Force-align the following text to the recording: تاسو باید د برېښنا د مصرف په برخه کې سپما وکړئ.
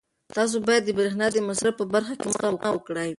تاسو 0.37 0.57
باید 0.67 0.83
د 0.85 0.89
برېښنا 0.97 1.27
د 1.31 1.37
مصرف 1.49 1.73
په 1.77 1.85
برخه 1.93 2.13
کې 2.19 2.27
سپما 2.35 2.69
وکړئ. 2.73 3.09